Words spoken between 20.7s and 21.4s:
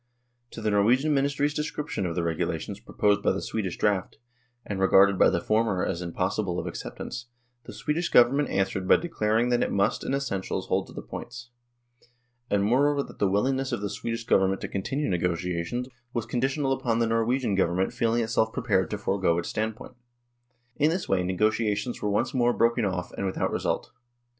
In this way